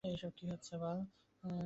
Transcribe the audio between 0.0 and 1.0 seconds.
এসব কী হচ্ছে বাল?